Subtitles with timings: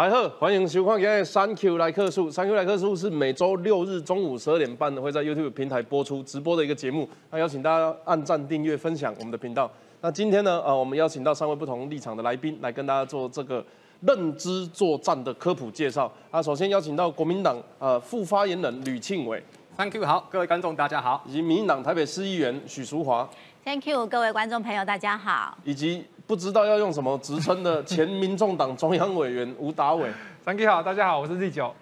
[0.00, 2.30] 大家好，欢迎收看今天的三 Q 来客数。
[2.30, 7.06] 三 Q 来客数是每周六日中午十二点半会在 YouTube 平台播出直播的一个节目。
[7.30, 9.70] 那邀请大家按赞、订阅、分享我们的频道。
[10.00, 13.62] 那今天呢，呃，我们邀请到三位不同立场的来宾来跟大家做这个
[14.00, 16.10] 认知作战的科普介绍。
[16.30, 19.42] 啊，首先邀请到国民党呃副发言人吕庆伟
[19.76, 23.28] ，Thank you，好，各位观众大家好，以及民进党台北市议员许淑华
[23.66, 30.08] ，Thank you，各位观众朋友大家好，以及不知道要用什么职称的前民众党中央委员吴达伟。
[30.44, 31.74] Thank you 好，大家好，我是 Z 九。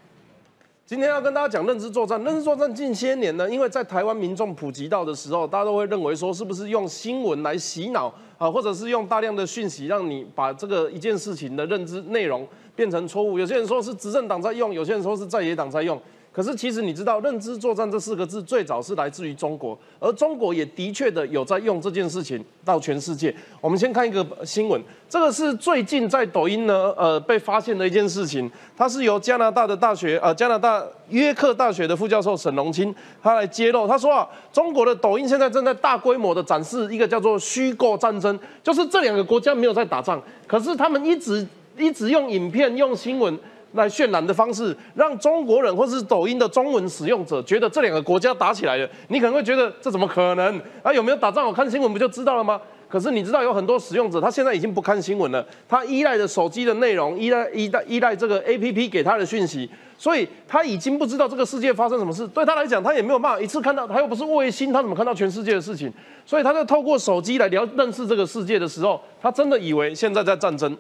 [0.87, 2.25] 今天要跟大家讲认知作战。
[2.25, 13.39] 认知作战近些年呢，因为在台湾民众普及到的时候，大家都会认为说，是不是用新闻来洗脑啊，或者是用大量的讯息让你把这个一件事情的认知内容变成错误？
[13.39, 16.01] 有些人说是执政党在用，有些人说是在野党在用。
[16.31, 23.35] 可是其实你知道，认知作战这四个字最早是来自于中国，而中国也的确的有在用这件事情到全世界。
[23.61, 28.49] 我们先看一个新闻，这个是最近在抖音呢，呃，被发现的一件事情。
[28.77, 41.45] 它是由加拿大的大学，呃，加拿大约克大学的副教授沈龙清他来揭露，他说啊，中国的抖音现在正在大规模的展示一个叫做虚构战争，就是这两个国家没有在打仗，可是他们一直
[41.77, 43.37] 一直用影片、用新闻。
[43.73, 48.89] 来渲染的方式，让中国人或是抖音的中文使用者觉得这两个国家打起来了。
[49.09, 50.61] 你可能会觉得这怎么可能？
[50.83, 51.47] 啊，有没有打仗？
[51.47, 52.61] 我看新闻不就知道了吗？
[52.89, 62.27] 可是你知道有很多使用者，他现在已经不看新闻了，他依赖着手机的内容，依赖依赖依赖这个 A P P 给他的讯息，所以他已经不知道这个世界发生什么事。
[62.29, 65.93] 对他来讲，他也没有办法一次看到，他又不是卫星，他怎么看到全世界的事情？
[66.25, 70.75] 所以他在透过手机来了认识这个世界的时候，他真的以为现在在战争。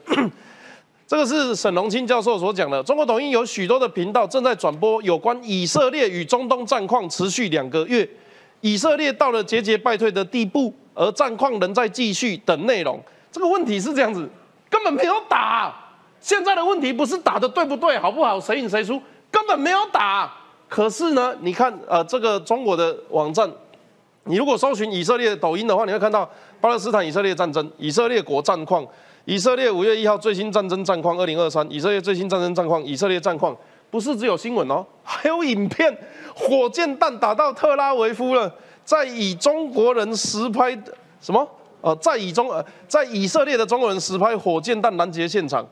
[1.08, 2.82] 这个是沈龙清教授所讲的。
[2.82, 8.06] 中国抖音有许多的频道正在转播有关以色列与中东战况持续两个月，
[8.60, 13.02] 以色列到了节节败退的地步，而战况仍在继续等内容。
[13.32, 14.28] 这个问题是这样子，
[14.68, 15.74] 根本没有打。
[16.20, 20.30] 现在的问题不是打的对不对，好不好，谁赢谁输，根本没有打。
[20.68, 23.50] 可是呢，你看，呃，这个中国的网站，
[24.28, 26.28] 你如果搜寻以色列抖音的话，你会看到
[26.60, 28.86] 巴勒斯坦以色列战争，以色列国战况。
[29.24, 31.66] 以色列五月一号最新战争战况，二零二三。
[31.70, 33.54] 以色列最新战争战况，以色列战况
[33.90, 35.94] 不是只有新闻哦，还有影片，
[36.34, 38.50] 火箭弹打到特拉维夫了，
[38.84, 40.70] 在以中国人实拍
[41.20, 41.46] 什么？
[41.82, 45.66] 呃，在以中呃，在以色列的中国人实拍火箭弹拦截现场，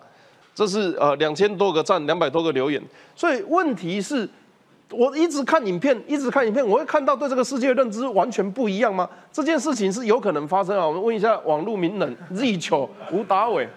[0.54, 2.82] 这是呃两千多个赞，两百多个留言。
[3.14, 4.28] 所以问题是。
[4.90, 9.08] 我一直看影片，一直看影片，我会看到对这个世界认知完全不一样吗？
[9.32, 10.86] 这件事情是有可能发生啊！
[10.86, 13.68] 我们问一下网络名人 Z 球吴达伟。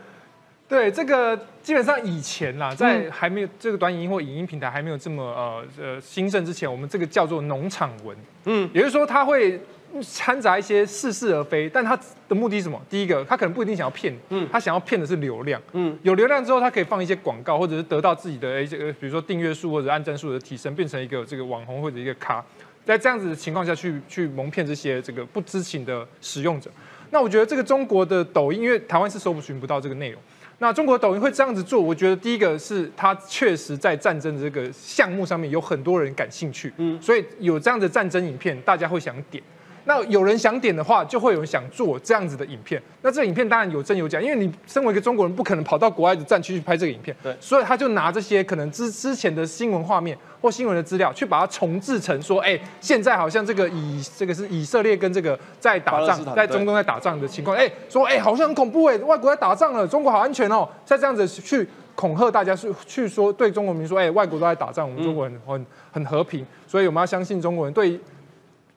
[0.68, 8.16] 对，这个基本上以前啦，在还没有这个短影音或影音平台还没有这么呃呃兴盛之前，我们这个叫做农场文。
[8.46, 9.59] 嗯，也就是说它会。
[10.02, 12.80] 掺杂一些似是而非，但他的目的是什么？
[12.90, 22.44] 第一个，他可能不一定想要骗，嗯，他想要骗的是流量，嗯，有流量之后，他可以放一些广告，或者是得到自己的一些，比如说订阅数或者按赞数的提升，变成一个这个网红或者一个咖，
[22.86, 26.70] 在这样子的情况下去去蒙骗这些这个不知情的使用者。
[27.12, 30.22] 那我觉得这个中国的抖音，因为台湾是搜寻不到这个内容，
[30.60, 39.44] 那中国抖音会这样子做，我觉得第一个是它确实在战争这个项目上面有很多人感兴趣，嗯，所以有这样的战争影片，大家会想点。
[39.90, 42.80] 那有人想点的话，就会有人想做这样子的影片。
[43.02, 47.16] 那这个影片当然有真有假，因为你身为一个中国人，不可能跑到国外的战区去拍这个影片。
[47.24, 68.00] 对，所以他就拿这些可能之之前的新闻画面或新闻的资料，去把它重制成说，哎，现在好像这个以这个是以色列跟这个在打仗，在中东在打仗的情况，哎，说哎好像很恐怖哎，外国在打仗了，中国好安全哦，再这样子去恐吓大家，去去说对中国民说，哎，外国都在打仗，我们中国很很很和平，所以我们要相信中国人对。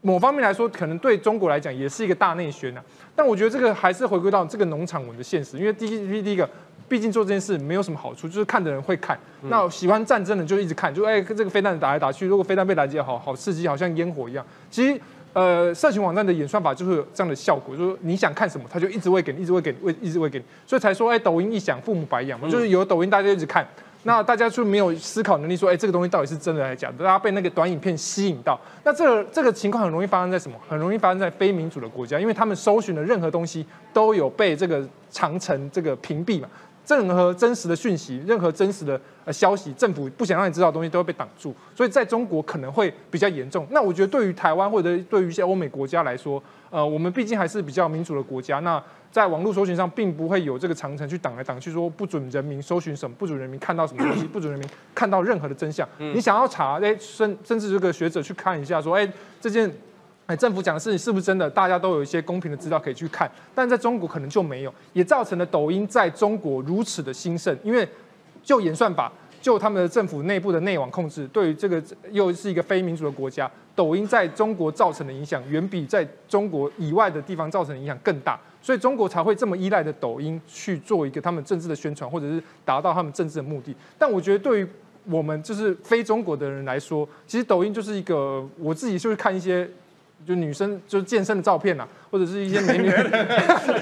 [0.03, 2.83] 某方面来说，可能对中国来讲也是一个大内宣呐。
[3.15, 6.49] 但我觉得这个还是回归到这个农场文的现实，因为第一第一个，
[6.89, 9.19] 毕竟做这件事没有什么好处，就是看的人会看。
[9.43, 14.45] 那喜欢战争的就一直看，就哎这个飞弹打来打去，如果飞弹被拦截，好好刺激，好像烟火一样。
[14.71, 15.01] 其实，
[15.35, 20.45] 呃，社群网站的演算法就是有这样的效果，就是你想看什么，他就一直会给你，一直会给你，一直会给你。
[20.67, 23.65] 所以才说，哎，抖音一响，父母白养嘛，就是有抖音大家一直看。
[24.05, 26.99] 那大家就没有思考能力，说，哎，这个东西到底是真的还是假的？
[26.99, 30.57] 大家被那个短影片吸引到，那这个这个情况很容易发生在什么？
[30.69, 36.49] 很容易发生在非民主的国家，因为他们搜寻的任何东西都有被这个长城这个屏蔽嘛。
[36.89, 43.65] 任何真实的讯息，任何真实的呃消息，政府不想让你知道的东西都会被挡住，所以在中国可能会比较严重。
[43.71, 48.83] 那我觉得对于台湾或者对于一些欧美国家来说，呃，我们毕竟还是比较民主的国家，那。
[49.13, 55.87] 在网络搜寻上，并不会有这个长城去挡来挡去，说不准人民搜寻什么，不准人民看到什么东西，不准人民看到任何的真相。
[55.99, 59.07] 你想要查，哎，甚甚至这个学者去看一下，说，哎，
[59.39, 59.71] 这件，
[60.25, 61.51] 哎，政府讲的事情是不是真的？
[61.51, 67.87] 大家都有一些公平的资料可以去看，但在中国可能就没有，也造成了抖音在中国如此的兴盛，因为
[68.43, 83.75] 就演算法，就他们的政府内部的内网控制，对于这个又是一个非民主的国家，抖音在中国造成的影响，远比在中国以外的地方造成的影响更大，所以中国才会这么依赖的抖音去做一个他们政治的宣传，或者是达到他们政治的目的。
[83.99, 84.67] 但我觉得对于
[85.05, 89.69] 我们就是非中国的人来说，其实抖音就是一个我自己就是看一些。
[90.25, 92.91] 就女生就是健身的照片呐，或者是一些美女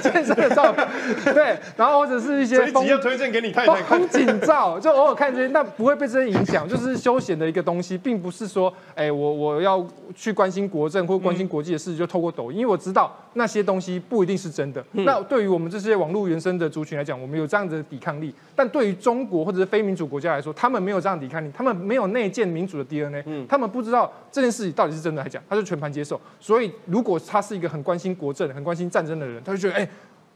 [0.00, 0.86] 健身的照片，
[1.34, 9.84] 对，然后或者是一些风要推荐给你太太风景照，就偶尔看这些，但不会被这些影响， 就是休闲的一个东西，并不是说，哎，我我要
[10.14, 14.84] 去关心国政或关心国际的事，就透过抖音，因为我知道那些东西不一定是真的。
[14.92, 26.20] 那对于我们这些网络原生的族群来讲，我们有这样子的抵抗力，但对于中国或者是非民主国家来说，他们没有这样抵抗力，他们没有内建民主的 DNA，他们不知道这件事情到底是真的还是假，他就全盘接受。
[26.38, 29.88] 所以，如果他是一个很关心国政、很关心战争的人，他就觉得，哎，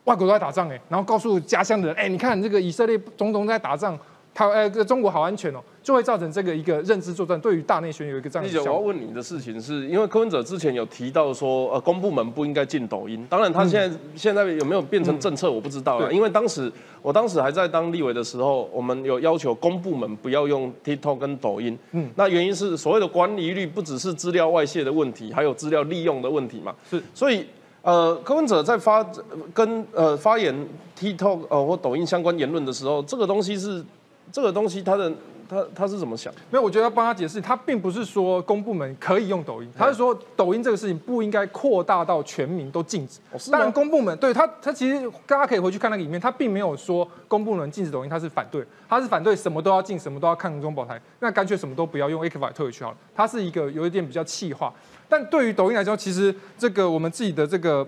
[0.04, 3.98] 外国都在打仗，哎，然后告诉家乡的人，哎，你看这个以色列总统在打仗，
[4.32, 16.72] 他，呃，中国好安全哦，就会造成这个一个认知作战，对于大内宣有一个这样的我要问你的事情是，因为柯文哲之前有提到说，呃，公部门不应该进抖音，当然他现在现在有没有变成政策，我不知道了，因为当时。
[17.04, 21.78] 我当时还在当立委的时候，我们有要求公部门不要用 TikTok 跟抖音。
[21.92, 26.74] 嗯，那原因是所谓的管理率不只是资料外泄的问题，还有资料利用的问题嘛。
[26.90, 27.44] 是，所以
[27.84, 29.06] 呃，柯文哲在发
[29.52, 30.52] 跟呃发言
[30.98, 33.84] TikTok 呃或抖音相关言论的时候，这个东西是
[34.32, 35.12] 这个东西他的。
[35.46, 36.32] 他他是怎么想？
[36.50, 43.20] 没有，我觉得要帮他解释，他并不是说公部门可以用抖音，他是说抖音这个事情不应该扩大到全民都禁止。
[43.52, 52.96] 当然，公部门对他，他其实大家可以回去看那个影片，他并没有说公部门禁止抖音，他是反对，他是反对什么都要禁，什么都要看中保台，那干脆什么都不要用 A K 法退回去好了。
[53.14, 54.72] 他是一个有一点比较气化，
[55.14, 57.86] 但对于抖音来说，其实这个我们自己的这个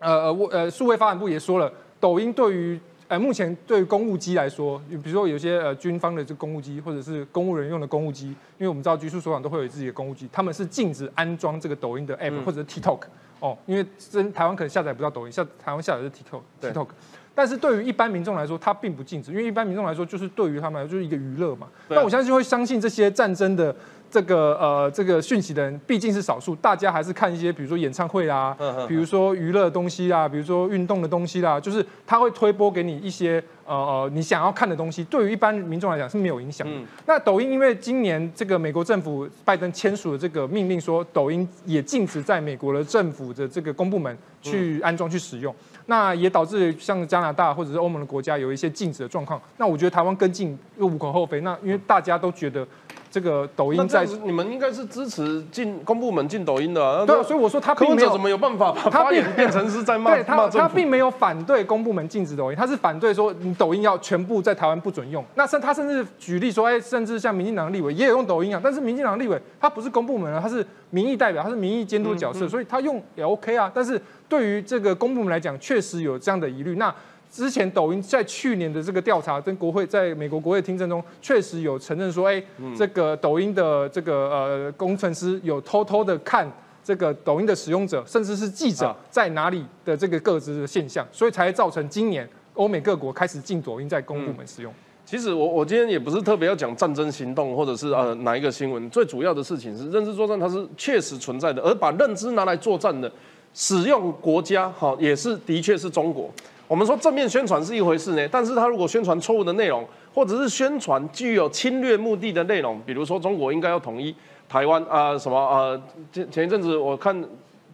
[0.00, 2.76] 呃呃呃数位发展部也说了，抖音对于
[3.06, 13.02] 呃，目前对公务机来说，比如说有些呃军方的这公务机，或者是公务人用的公务机，因为我们知道局处所长都会有自己的公务机，他们是禁止安装这个抖音的 app 或者是 TikTok
[13.38, 16.88] 哦，因为真台湾可能下载不到抖音，下台湾下载是 TikTok TikTok，
[17.32, 21.68] 但是对于一般民众来说，它并不禁止，因为一般民众来说就是对于他们来说就是一个娱乐嘛。
[21.86, 23.72] 那我相信会相信这些战争的。
[24.10, 28.56] 这个呃，这个讯息的人毕竟是少数，大家还是看一些，比如说演唱会啦，
[28.88, 35.04] 比如说娱乐的东西啦，比如说运动的东西啦，就是他会推播给你一些呃呃你想要看的东西。
[35.04, 36.74] 对于一般民众来讲是没有影响的。
[37.06, 45.54] 那抖音因为今年这个美国政府拜登签署了这个命令，说抖音也禁止在美国的政府的这个公部门去安装去使用，
[45.86, 49.40] 那也导致像加拿大或者是欧盟的国家有一些禁止的状况。
[49.56, 51.40] 那我觉得台湾跟进又无可厚非。
[51.42, 52.66] 那因为大家都觉得。
[53.10, 57.04] 这个抖音在你们应该是支持进公部门进抖音的啊？
[57.04, 65.24] 对，所以我说他并没有怎么有办法把 发言变成是在骂 他他并没有反对公部门禁止抖音，他是反对说你抖音要全部在台湾不准用。
[65.34, 73.70] 那甚他甚至举例说，哎，甚至像民进党立委也有用抖音啊，但是民进党立委他不是公部门啊，他是民意代表，他是民意监督角色，所以他用也 OK 啊。
[73.74, 76.76] 但是对于这个公部门来讲，确实有这样的疑虑。
[76.76, 76.94] 那
[77.30, 82.42] 之前抖音在去年的这个调查跟国会在美国国会听证中，确实有承认说，哎，
[82.76, 86.50] 这个抖音的这个呃工程师有偷偷的看
[86.82, 94.72] 这个抖音的使用者，甚至是记者在哪里的这个各自的现象，所以才造成今年欧美各国开始禁抖音在公部门使用。
[95.06, 103.10] 其实我我今天也不是特别要讲战争行动或者是呃哪一个新闻，最主要的事情是认知作战它是确实存在的，而把认知拿来作战的
[103.54, 106.28] 使用国家，哈也是的确是中国。
[106.70, 109.84] 我们说正面宣传是一回事呢，但是他如果宣传错误的内容，
[110.14, 114.14] 或者是宣传具有侵略目的的内容，比如说中国应该要统一
[114.48, 115.76] 台湾啊什么啊，
[116.12, 117.24] 前前一阵子我看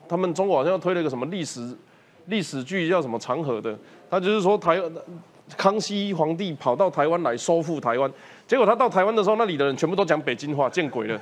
[0.08, 1.76] 他们中国好像又推了一个什么历史
[2.28, 4.80] 历史剧叫什么长河的，他就是说台
[5.58, 8.10] 康熙皇帝跑到台湾来收复台湾。
[8.46, 11.20] 结果他到台湾的时候，那里的人全部都讲北京话，见鬼了！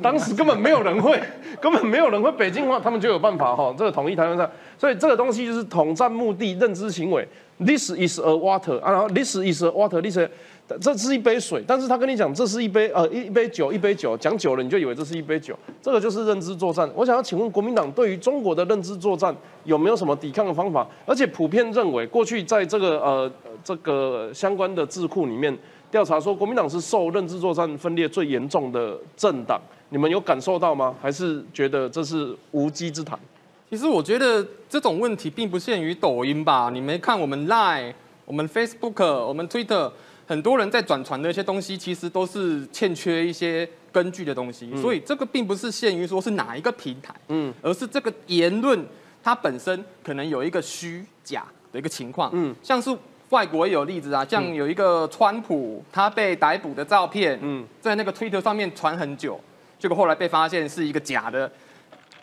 [0.00, 1.20] 当时根本没有人会，
[1.60, 4.50] 根本没有人会北京话，他们就有办法哈，这个统一台湾上。
[4.78, 7.28] 所以这个东西就是统战目的、认知行为。
[7.58, 10.18] This is a water，啊，然后 This is a water，This，
[10.80, 16.88] 这是一杯水，但是他跟你讲这是一杯呃一杯酒，一杯酒，讲久了你就以为这是一杯酒，这个就是认知作战。
[16.94, 19.34] 我想要请问国民党对于中国的认知作战
[19.64, 20.86] 有没有什么抵抗的方法？
[21.04, 23.30] 而且普遍认为，过去在这个呃
[23.62, 25.54] 这个相关的智库里面。
[25.90, 30.94] 调查说，国民党是受认知作战分裂最严重的政党，你们有感受到吗？
[31.00, 33.18] 还是觉得这是无稽之谈？
[33.70, 36.70] 其实我觉得这种问题并不限于抖音吧？
[36.70, 37.94] 你没看我们 Line、
[38.26, 39.90] 我们 Facebook、我们 Twitter，
[40.26, 44.70] 很多人在转传的一些东西，其实都是欠缺一些根据的东西。
[44.76, 48.84] 所以这个并不是限于说是哪一个平台，嗯，而是这个言论
[49.22, 52.94] 它本身可能有一个虚假的一个情况，嗯，像是。
[53.30, 59.38] 外国也有例子啊，像有一个川普他被逮捕的照片，嗯，在那个 Twitter 上面传很久，
[59.78, 61.50] 结果后来被发现是一个假的。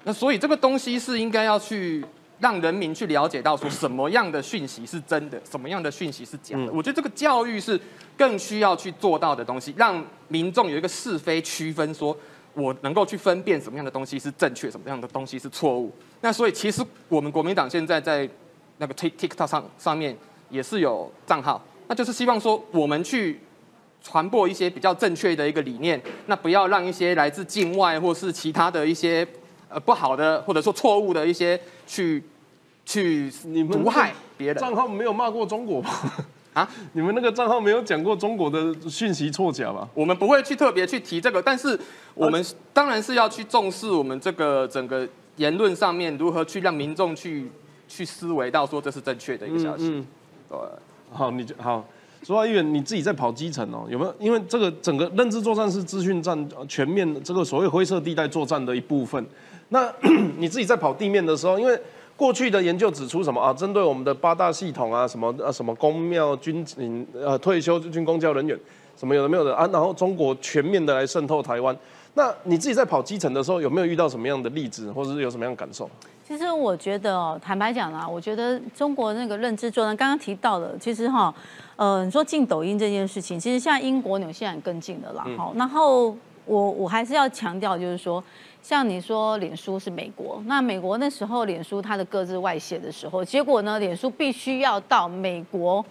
[0.04, 2.04] 那所以这个东西是应该要去
[2.40, 6.72] 让人民去了解到说什么样的讯息是真的，什么样的讯息是假的。
[6.72, 7.80] 我觉得这个教育是
[8.18, 12.18] 更需要去做到的东西，让民众有一个是非区分，说
[12.54, 15.92] 我能够去分辨什么样的东西是正确，什么样的东西是错误。
[16.22, 18.28] 那所以其实我们国民党现在在
[18.80, 20.18] 那个 TikTok 上上面。
[20.50, 23.40] 也是有账号，那就是希望说我们去
[24.04, 29.28] 传播一些比较正确的一个理念，那不要让一些来自境外或是其他的一些
[29.70, 32.24] 呃不好的或者说错误的一些去
[32.86, 34.58] 去你们毒害别人。
[34.58, 35.90] 账号没有骂过中国吗？
[36.54, 39.90] 啊， 你们那个账号没有讲过中国的讯息错假吧？
[39.94, 41.78] 我们不会去特别去提这个，但是
[42.14, 47.52] 我们当然是要去重视我们这个整个言论上面如何去让民众去
[47.88, 50.06] 去思维到说这是正确的一个消息。
[51.12, 51.86] 好，你就好。
[52.24, 54.16] 说到议员，你自己在跑基层哦，有没有？
[54.20, 59.24] 因为这个整个认知作战是资讯战全面这个所谓灰色地带作战的一部分。
[59.70, 59.92] 那
[60.38, 61.80] 你自己在跑地面的时候，因为
[62.18, 63.54] 过去的研究指出什么啊？
[63.54, 68.60] 针对我们的八大系统啊，什么呃什么公庙军警呃退休军公教人员，
[68.98, 71.78] 什么有的没有的啊，然后中国全面的来渗透台湾。
[72.16, 75.88] 那你自己在跑基层的时候，有没有遇到什么样的例子，或者是有什么样的感受？
[76.28, 81.32] 其实我觉得哦，坦白讲啦，我觉得中国那个认知作战，刚刚提到了，其实哈，
[81.76, 85.24] 呃，你说进抖音这件事情，其实像英国、纽西兰更近的啦。
[85.38, 88.24] 好，然后我我还是要强调，就是说，
[88.60, 95.86] 像你说脸书是美国，那美国那时候脸书它的各自外泄的时候，结果呢，脸书必须要到美国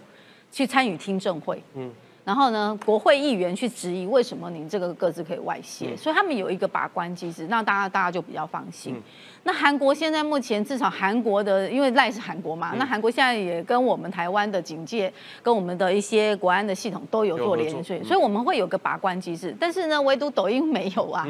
[0.51, 1.63] 去参与听证会。
[1.75, 1.89] 嗯。
[2.25, 8.99] 然后呢，国会议员去质疑为什么您这个各自可以外泄，所以他们有一个把关机制，那大家大家就比较放心。
[9.43, 15.13] 那韩国现在目前至少韩国的，因为赖是韩国嘛，那韩国现在也跟我们台湾的警戒，
[15.43, 19.55] 跟我们的一些国安的系统都有做连续，所以我们会有个把关机制。
[19.59, 21.27] 但是呢，唯独抖音没有啊。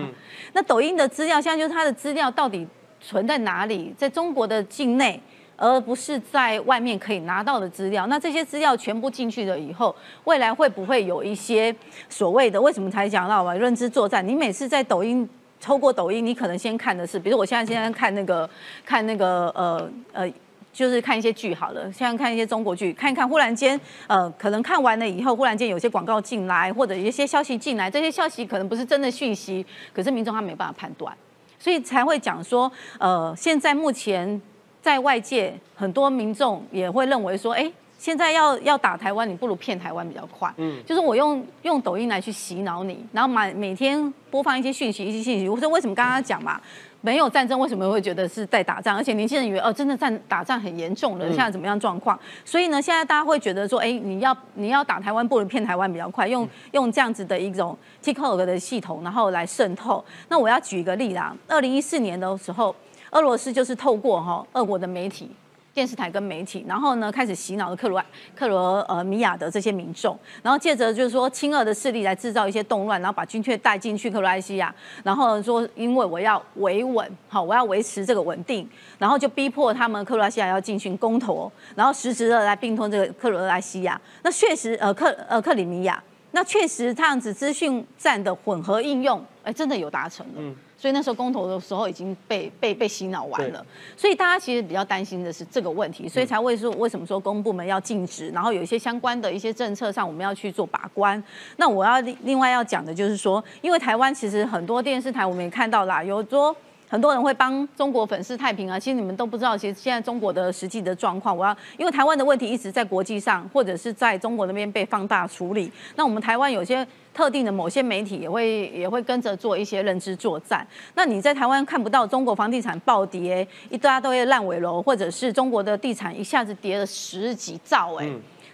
[0.54, 2.66] 那抖音的资料，现在就是它的资料到底
[3.02, 5.22] 存在哪里，在中国的境内。
[5.58, 9.96] 而不是在外面可以拿到的资料，那这些资料全部进去了以后，
[10.26, 11.74] 未来会不会有一些
[12.10, 12.60] 所谓的？
[12.62, 13.54] 为什么才讲到嘛？
[13.54, 15.28] 认知作战，你每次在抖音
[15.60, 18.50] 抽过抖音，你可能先看的是，比如我现在现在看那个
[18.86, 20.34] 看那个呃呃，
[20.74, 31.16] 就是看一些剧好了，现在看一些中国剧，看一看，忽然间呃，可能看完了以后，忽然间有些广告进来，或者一些消息进来，这些消息可能不是真的讯息，可是民众他没办法判断，
[31.58, 32.70] 所以才会讲说，
[33.00, 34.42] 呃，现在目前。
[34.86, 40.54] 在外界，很多民众也会认为说，哎，现在要要打台湾，你不如骗台湾比较快。
[40.58, 45.50] 嗯，就是我用用抖音来去洗脑你，然后每每天播放一些讯息，一些信息。
[45.50, 46.62] 我说为什么刚刚讲嘛，
[47.01, 48.96] 没有战争，为什么会觉得是在打仗？
[48.96, 52.20] 而且年轻人以为哦，真的战打仗很严重了，现在怎么样状况？
[52.46, 60.06] 所以呢，现在大家会觉得说，哎，你要你要打台湾，不如骗台湾比较快，用用这样子的一种 TikTok 的系统，然后来渗透。
[60.30, 62.75] 那我要举一个例啦，二零一四年的时候。
[63.15, 65.31] 俄罗斯就是透过哈俄国的媒体、
[65.74, 68.03] 电视台跟媒体，然后呢开始洗脑的克罗
[68.36, 78.69] 克罗呃米亚的这些民众，然后借着就是说亲俄的势力来制造一些动乱，然后把军队带进去克罗埃西亚，然后说因为我要维稳，好我要维持这个稳定，
[79.00, 84.00] 然后就逼迫他们克罗埃西亚要进行公投，然后实质的来并吞这个克罗埃西亚。
[84.24, 90.55] 那确实呃克呃克里米亚，那确实这样子资讯战的混合应用，哎真的有达成了。
[90.86, 93.65] 所以那时候公投的时候已经被被被洗脑完了，
[93.98, 101.24] 所以大家其实比较担心的是这个问题，所以才会说为什么说公部门要禁止，然后有一些相关的一些政策上我们要去做把关。
[101.58, 106.56] 那我要另外要讲的就是说，因为台湾其实很多电视台我们也看到啦，有说。
[106.88, 111.36] 很多人会帮中国粉饰太平啊，其实你们都不知道，其实现在中国的实际的状况。
[111.36, 120.65] 我要因为台湾的问题一直在国际上或者是在中国那边被放大处理，那我们台湾有些特定的某些媒体也会也会跟着做一些认知作战。
[120.94, 128.08] 那你在台湾看不到中国房地产暴跌，一大堆烂尾楼，或者是中国的地产一下子跌了十几兆哎，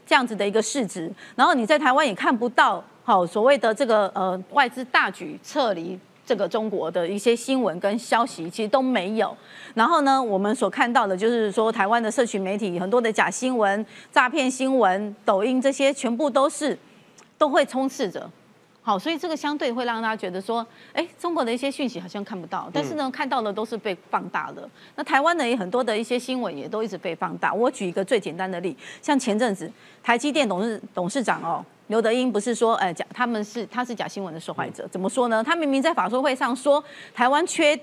[0.06, 6.00] 这样子的一个市值，然后你在台湾也看不到好所谓的这个呃外资大举撤离。
[6.32, 9.36] 这个中国的一些新闻跟消息其实都没有，
[9.74, 16.78] 然后呢，我们所看到的就是说，台湾的社群媒体很多的假新闻、诈骗新闻、抖音这些全部都是
[17.38, 18.32] 都会充斥着。
[18.82, 24.70] 好，所以这个相对会让大家觉得说，哎，中国的一些讯息好像看不到，但是呢，看到的都是被放大的。
[24.96, 27.54] 那台湾的也很多的一些新闻也都一直被放大。
[27.54, 29.70] 我举一个最简单的例，像前阵子
[30.02, 31.66] 台积电董事董事长哦。
[31.92, 35.44] 刘德英不是说，呃，假他们是他是假新闻的受害者，怎么说呢？
[35.44, 36.82] 他明明在法说会上说
[37.14, 37.78] 台湾缺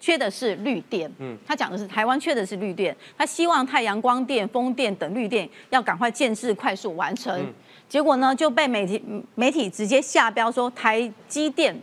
[0.00, 1.08] 缺的是绿电。
[1.20, 7.54] 嗯，他讲的是台湾缺的是绿电，他希望太阳光电、风电等绿电要赶快建制快速完成。
[7.88, 9.00] 结果呢，就被媒体
[9.36, 11.80] 媒体直接下标说台积电。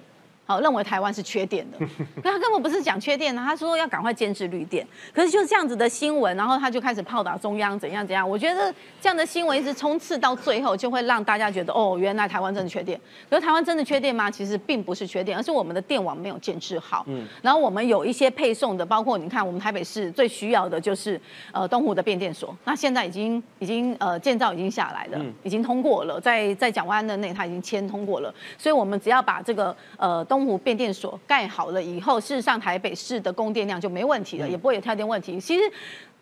[0.52, 1.78] 好，认为台湾是缺电的，
[2.22, 4.86] 可他根本不是讲缺电呢，他说要赶快坚持绿电。
[5.14, 8.30] 可是就是这样子的新闻，然后他就开始炮打中央，怎样怎样。
[8.30, 13.00] 我觉得这样的新闻一直冲刺到最后，就会让大家觉得哦，原来台湾真的缺电。
[13.30, 14.30] 可是台湾真的缺电吗？
[14.30, 17.06] 其实并不是缺电，而是我们的电网没有建制好。
[17.08, 17.26] 嗯。
[17.42, 21.18] 然后我们有一些配送的，包括你看，我们台北市最需要的就是
[21.54, 30.26] 呃东湖的变电所，那现在已经已经呃建造已经下来了，已经通过了，在在蒋万安的内他已经签通过了，所以我们只要把这个呃。
[30.32, 35.40] 东湖变电所盖好了以后，事实上台北市的供电量就没问题了，也不会有跳电问题。
[35.40, 35.64] 其实。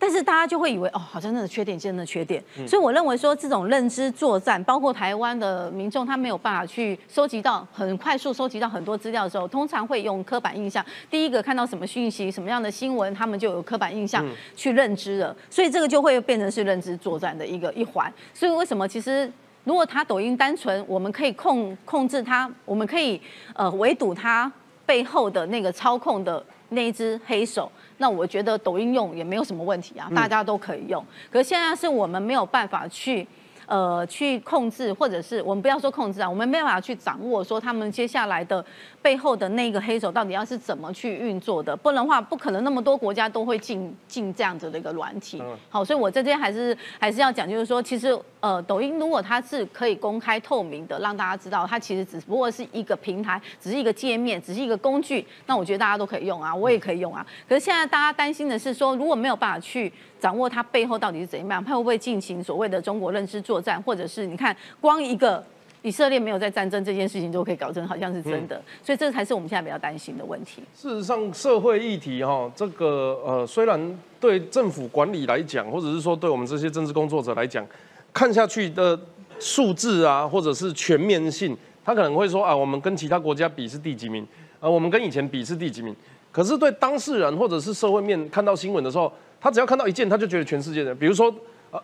[0.01, 2.41] 但是大家就会以为哦，好像真的缺电，真的缺电。
[2.65, 10.83] 所以我认为说这种认知作战，包括台湾的民众，他没有办法去收集到很快速收集到很多资料的时候，通常会用刻板印象。
[11.11, 15.35] 第一个看到什么讯息、什么样的新闻，他们就有刻板印象去认知了。
[15.49, 18.09] 所以这个就会变成是认知作战的一个一环。
[18.33, 19.29] 所以为什么其实？
[19.63, 23.21] 如果他抖音单纯，我们可以控控制他，我们可以
[23.53, 24.51] 呃围堵他
[24.85, 31.03] 背后的那个操控的那一只黑手，那我觉得抖音用也没有什么问题啊，大家都可以用。
[31.31, 33.27] 可是现在是我们没有办法去
[33.69, 38.65] 呃去控制，或者是我们不要说控制啊，我们没有办法去掌握说他们接下来的。
[39.01, 41.73] 背后的那个黑手到底要是怎么去运作的？
[41.73, 45.41] 不然的话，不可能那么多国家都会进进这样子的一个软体。
[45.69, 57.25] 好，所以我这边还是还是要讲，就是说，其实呃，抖音如果它是可以公开透明的，让大家知道它其实只不过是一个平台，只是一个界面，只是一个工具，那我觉得大家都可以用啊，我也可以用啊。
[57.47, 65.43] 可是现在大家担心的是说，如果没有办法去掌握它背后到底是怎样，它会不会进行所谓的中国认知作战，或者是你看光一个。
[65.81, 70.61] 以色列没有在战争这件事情都可以搞成好像是真的，所以这才是我们现在比较担心的问题。
[70.75, 77.65] 事实上，社会议题哈，这个呃，虽然对政府管理来讲，或者是说对我们这些政治工作者来讲，
[78.11, 78.99] 看下去的
[79.39, 84.27] 数字啊，或者是全面性，他可能会说啊，我们跟其他国家比是第几名，
[84.59, 85.95] 呃，我们跟以前比是第几名。
[86.31, 91.33] 可是对当事人或者是社会面看到新闻的时候，他只要看到一件，他就觉得全世界的，比如说。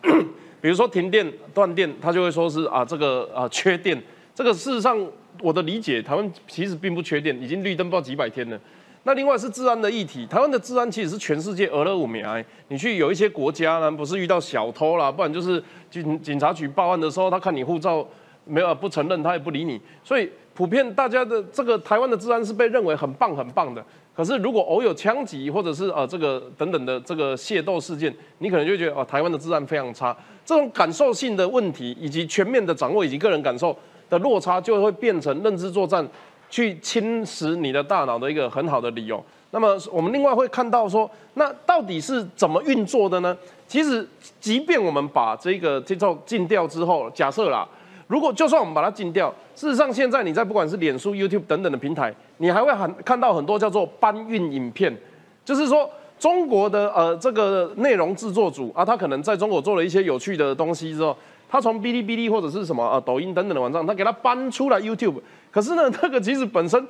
[0.58, 4.02] 比如说停电断电，他就会说是啊这个啊缺电。
[4.34, 4.98] 这个事实上
[5.40, 8.58] 我的理解，台湾其实并不缺电，已经绿灯不知道几百天了。
[9.04, 12.44] 那另外是治安的议题，台湾的治安其实是全世界俄勒五米埃。
[12.66, 18.04] 你去有一些国家呢，不是遇到小偷啦，不然就是警警察局报案的时候，他看你护照
[18.44, 19.80] 没有不承认，他也不理你。
[20.02, 23.84] 所以普遍大家的这个台湾的治安是被认为很棒很棒的。
[24.16, 30.16] 可是如果偶有枪击或者是呃这个等等的这个械斗事件，你可能就觉得哦台湾的治安非常差。
[30.44, 33.76] 这种感受性的问题，以及全面的掌握以及个人感受
[34.08, 36.06] 的落差，就会变成认知作战
[36.48, 39.22] 去侵蚀你的大脑的一个很好的理由。
[39.50, 43.36] 那么我们另外会看到说，那到底是怎么运作的呢？
[43.68, 44.06] 其实，
[44.40, 47.66] 即便我们把这个节奏禁掉之后，假设啦，
[48.06, 54.96] 如果就算我们把它禁掉，事实上现在你在不管是脸书、YouTube 等等的平台，你还会很看到很多叫做搬运影片，
[55.44, 55.88] 就是说。
[56.18, 61.14] 中国的呃这个内容制作组啊，他可能在中国做了一些有趣的东西之后，
[61.46, 65.16] 他从哔哩哔哩或者是什么呃抖音等等的网站，他给他搬出来 YouTube。
[65.50, 66.82] 可是呢，这个其实本身，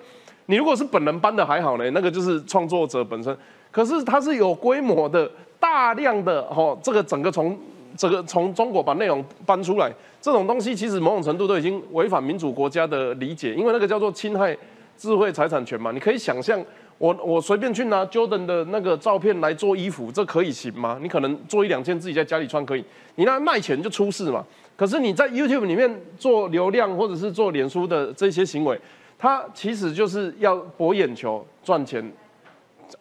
[0.47, 3.37] 你如果是本人搬的还好呢，那个就是创作者本身。
[3.73, 7.59] 可是它是有规模的、大量的哈，这个整个从
[7.97, 14.57] 这个从中国把内容搬出来，这种东西其实某种程度都已经违反民主国家的理解，因为那个叫做侵害
[14.97, 15.91] 智慧财产权嘛。
[15.93, 16.63] 你可以想象。
[16.99, 20.99] 我我随便去拿 Jordan 的那个照片来做衣服，这可以行吗？
[21.03, 22.83] 你可能做一两件自己在家里穿可以，
[23.17, 24.43] 你那卖钱就出事嘛。
[24.77, 28.81] 可是你在 YouTube 里面做流量或者是做脸书的这些行为，
[29.19, 32.03] 它其实就是要博眼球赚钱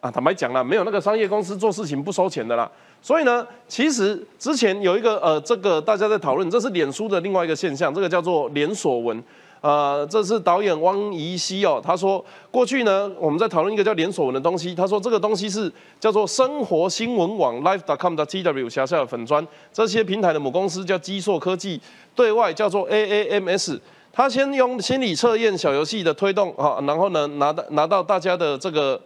[0.00, 0.10] 啊。
[0.10, 2.70] 坦白讲了，没有那个商业公司做事情不收钱的啦。
[3.02, 9.22] 所以呢，其实之前有一个呃，这个大家在讨论，这是脸书的另外一个现象，这个叫做连锁文。
[9.62, 21.80] 呃，这是导演汪怡希哦，他说过去呢，我们在讨论一个叫连锁文的东西，他说这个东西是叫做生活新闻网 live.com 的 tw 辖下的粉砖，这些平台的母公司叫基硕科技，
[22.14, 23.80] 对外叫做 AAMS，
[24.12, 29.00] 他先用心理测验小游戏的推动啊，然后呢拿到拿到大家的这个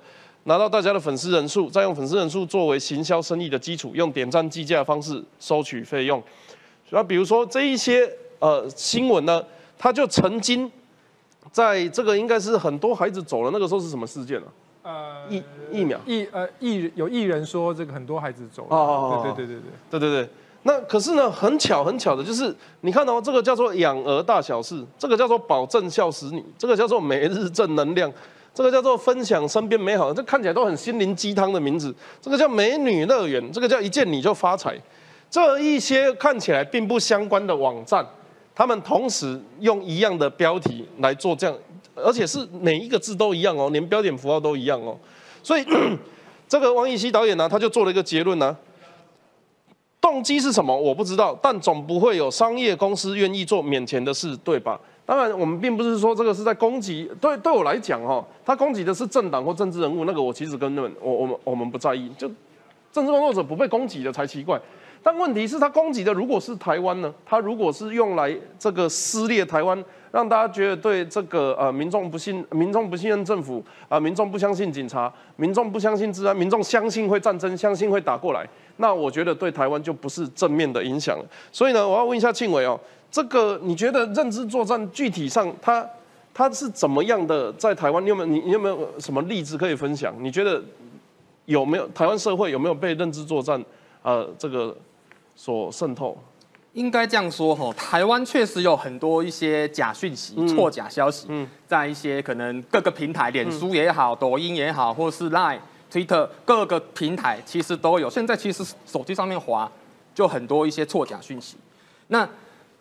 [0.45, 6.23] 拿到大家的粉丝人数，再用粉丝人数作为行销生意的基础，用点赞计价的方式收取费用，
[6.91, 9.43] 那比如说这一些呃新闻呢？
[9.83, 10.71] 他就曾经
[11.51, 14.45] 在这个应该是很多孩子走了，那个时候是什么事件啊？
[14.83, 18.77] 呃，疫疫苗，疫呃疫有艺人说这个很多孩子走了。
[18.77, 20.31] 哦对对对对对对对对。
[20.65, 28.13] 那可是呢，很巧很巧的，就是你看到这个叫做养儿大小事，这个叫做保证笑死你，这个叫做每日正能量，
[28.53, 31.95] 这个叫做分享身边美好，这看起来都很心灵鸡汤的名字。
[32.21, 34.77] 这个叫美女乐园，这个叫一见你就发财。
[35.31, 38.05] 这一些看起来并不相关的网站，
[38.55, 41.57] 他们同时用一样的标题来做这样，
[41.95, 44.99] 而且是每一个字都一样哦，连标点符号都一样哦。
[45.43, 45.65] 所以
[46.49, 48.57] 这个王艺熙导演呢，他就做了一个结论呢。
[50.01, 50.77] 动机是什么？
[50.77, 54.81] 我不知道，但总不会有商业公司愿意做免钱的事，对吧？
[55.11, 57.11] 当然，我们并不是说这个是在攻击。
[57.21, 62.29] 对，对我来讲，哈，他攻击的是政党或政治人物，那个我其实根本我我们我们不在意，就
[62.93, 64.57] 政治工作者不被攻击的才奇怪。
[65.03, 67.13] 但问题是，他攻击的如果是台湾呢？
[67.27, 81.25] 他如果是用来这个撕裂台湾，让大家觉得对这个呃民众不信，民众不信任政府啊，民众不相信警察，民众不相信治安，民众相信会战争，相信会打过来，那我觉得对台湾就不是正面的影响了。
[81.51, 82.79] 所以呢，我要问一下庆伟哦，
[83.11, 85.87] 这个你觉得认知作战具体上它
[86.33, 88.05] 它是怎么样的在台湾？
[88.05, 90.15] 你有没有你你有没有什么例子可以分享？
[90.21, 90.63] 你觉得
[91.47, 93.63] 有没有台湾社会有没有被认知作战
[94.03, 94.77] 呃这个？
[95.37, 96.19] 所渗透，
[96.75, 101.27] 应该这样说哈，台湾确实有很多一些假讯息、错假消息，
[101.67, 108.11] 在一些可能各个平台，脸书也好，抖音也好，或是 Line、Twitter 各个平台其实都有。
[108.11, 109.71] 现在其实手机上面滑
[110.15, 111.57] 就很多一些错假讯息。
[112.09, 112.29] 那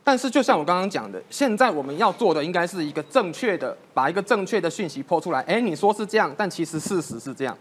[0.09, 5.39] 但是就像我刚刚讲的，现在我们要做的应该是一个正确的，把一个正确的讯息抛出来。
[5.41, 7.55] 哎，你说是这样，但其实事实是这样。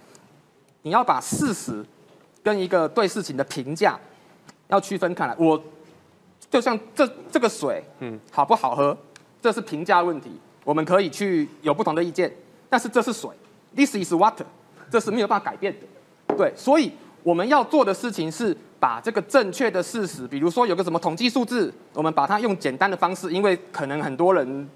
[0.80, 1.84] 你要把事实
[2.42, 4.00] 跟一个对事情的评价。
[4.68, 5.62] 要区分开来，我
[6.50, 8.96] 就像这这个水，嗯，好不好喝，
[9.42, 10.30] 这是评价问题，
[10.64, 12.34] 我们可以去有不同的意见，
[12.70, 13.30] 但是这是水
[13.76, 14.46] ，this is water，
[14.90, 24.68] 这是没有办法改变的，对，所以我们要做的事情是把这个正确的事实，比如说有个什么统计数字，我们把它用简单的方式，因为可能很多人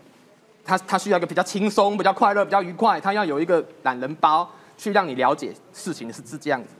[0.64, 6.70] 他他需要一个比较轻松、比较快乐、比较愉快，他要有一个懒人包去让你了解事情是是这样子，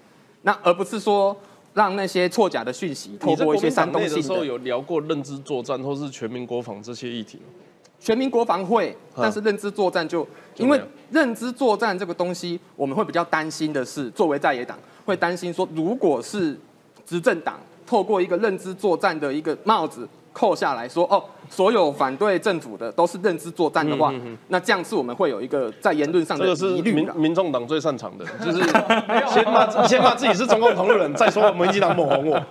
[0.42, 1.36] 那而不是说。
[1.74, 4.22] 让那些错假的讯息透过一些煽动性的。
[4.22, 7.40] 时候有聊过认知作战或是全民国防这些议题
[7.98, 10.78] 全民国防会，但是认知作战就因为
[11.10, 16.60] 认知作战这个东西，我们会比较担心的是，作为在野党会担心说，如果是
[17.12, 20.08] 执政党透过一个认知作战的一个帽子。
[20.34, 24.10] 扣下来说哦，所有反对政府的都是认知作战的话，
[24.48, 26.90] 那这样是我们会有一个在言论上的疑虑。
[26.94, 28.62] 民民众党最擅长的， 就是
[29.28, 32.42] 先骂先骂自己是中共同路人，再说我们民进党抹红我。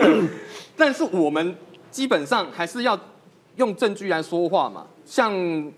[0.78, 1.54] 但是我们
[1.90, 2.98] 基本上还是要
[3.56, 4.86] 用证据来说话嘛。
[5.06, 5.32] 像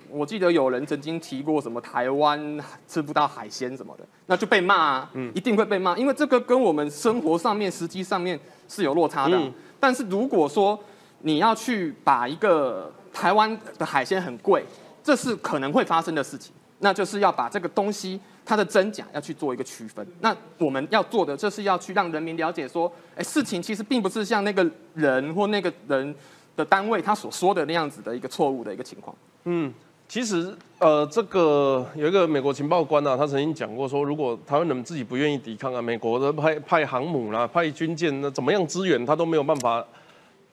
[0.09, 9.39] 我记得有人曾经提过什么台湾吃不到海鲜什么的，那就被骂啊，一定会被骂，因为这个跟我们生活上面实际上面是有落差的。
[9.79, 10.77] 但是如果说
[11.21, 14.65] 你要去把一个台湾的海鲜很贵，
[15.05, 16.53] 这是可能会发生的事情。
[16.81, 20.07] 那就是要把这个东西它的真假要去做一个区分。
[20.21, 24.65] 那我们要做的就是要去让人民了解说，哎，事情其实并不是像那个
[24.95, 26.15] 人或那个人
[26.59, 29.15] 的单位他所说的那样子的一个错误的一个情况。
[29.45, 29.73] 嗯，
[30.09, 39.85] 其实呃，这个有一个美国情报官啊，他曾经讲过说，如果台湾人自己不愿意抵抗啊，美国的派派航母啦、派军舰，那怎么样支援他都没有办法。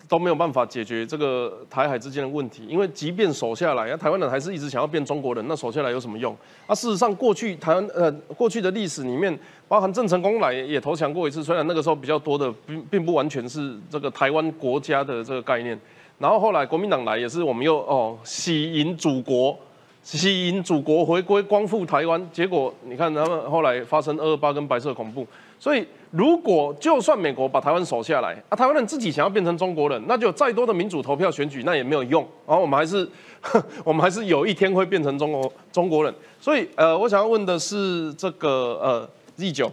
[0.08, 6.32] 都没有办法解决这个台海之间的问题，因为即便守下来，台湾人还是一直想要变中国人，那守下来有什么用？
[6.68, 9.36] 啊，事实上，过去台湾呃过去的历史里面，
[9.68, 15.76] 包含郑成功来也投降过一次，虽然那个时候比较多的并并不完全是这个台湾国家的这个概念，
[16.18, 19.58] 然后后来国民党来也是我们又哦喜迎祖国，
[20.02, 25.26] 喜迎祖国回归光复台湾，结果你看他们后来发生二二八跟白色恐怖，
[25.60, 25.86] 所以。
[26.12, 33.06] 如果就算美国把台湾守下来，啊，台湾人自己想要变成中国人，那就再多的民主投票选举那也没有用，然后我们还是，
[33.84, 36.16] 我们还是有一天会变成中国中国人。
[36.40, 39.70] 所以，呃，我想要问的是这个呃 Z 九，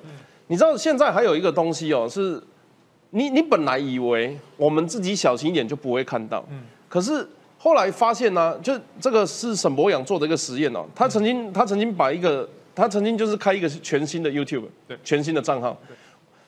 [0.49, 2.43] 你知道现在还有一个东西哦，是
[3.15, 7.27] 你你本来以为我们自己小心一点就不会看到，嗯，可是
[7.59, 15.79] 后来发现呢，就这个是沈博阳做的一个实验哦，他曾经他曾经把一个他曾经就是开一个全新的 YouTube，对，全新的账号。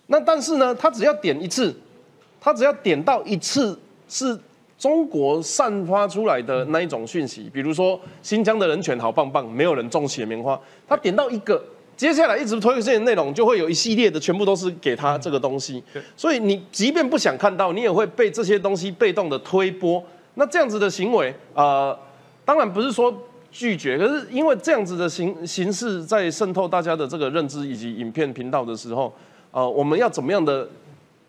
[0.07, 1.75] 那但是呢，他只要点一次，
[2.41, 4.39] 他只要点到一次是
[4.79, 11.63] 中国散发出来的那一种讯息，比如说新疆的人权好棒棒，没有人种血棉花，他点到一个，
[11.97, 15.83] 接下来一直推这些内容，就会有一系列的全部都是给他这个东西。
[16.17, 20.03] 所以你即便不想看到，你也会被这些东西被动的推波。
[20.35, 21.97] 那这样子的行为，呃，
[22.45, 23.15] 当然不是说
[23.51, 29.13] 拒绝，可是因为这样子的形形式在渗透大家的这个认知以及影片频道的时候。
[29.57, 30.69] 呃，我们要怎么样的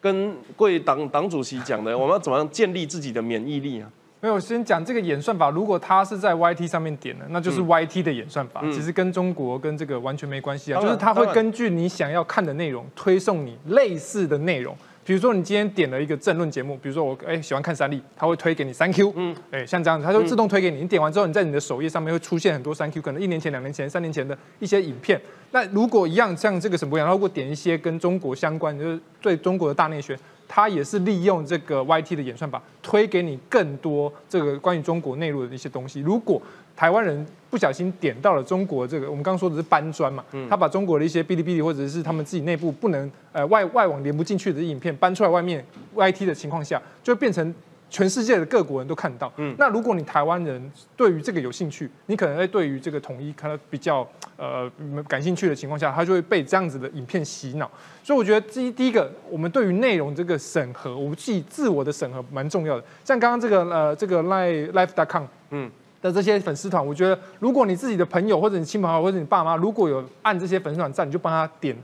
[0.01, 1.95] 跟贵党党主席讲的？
[1.95, 3.87] 我们要怎么样建立自己的免疫力啊？
[4.25, 5.51] 没有，先讲这个演算法。
[5.51, 10.81] 如果它是在 YT 上面点的，那就是 YT 的演算法，其实跟中国跟这个完全没关系啊。
[10.81, 14.75] 就是它会根据你想要看的内容推送你类似的内容。
[15.03, 20.81] 比如说你今天点了一个政论节目，比如说我哎喜欢看三立，它会推给你三 Q，嗯，哎像这样子，它就自动推给你。
[20.81, 25.21] 你点完之后，你在你的首页上面会出现很多三 Q，可能一年前、两年前、三年前的一些影片。
[25.51, 30.17] 那如果一样像这个什么样，如果点一些跟中国相关，就是对中国的大内宣。
[30.47, 35.99] 它也是利用这个 YT 的演算法推给你更多这个关于中国内陆的一些东西。
[36.01, 36.41] 如果
[36.75, 47.53] 台湾人不小心点到了中国这个，我们刚刚说的是搬砖嘛，他把中国的一些哔哩哔哩或者是他们自己内部不能呃外外网连不进去的影片搬出来外面 YT 的情况下，就变成。
[47.89, 54.05] 全世界的各国人都看到，嗯，那如果你台湾人对于这个有兴趣，你可能会对于这个统一看到比较
[54.37, 54.69] 呃
[55.07, 57.69] 感兴趣的情况下，他就会被这样子的影片洗脑。
[58.03, 62.83] 所以我觉得第一第一个，我们对于内容这个审核，我们自己自我的审核蛮重要的。
[63.03, 65.71] 像刚刚这个呃这个 live live.com 嗯
[66.01, 71.75] 的这些粉丝团，我觉得如果你自己的朋友或者你亲朋好友或者你爸妈如果有按这些粉丝团赞，你就帮他点。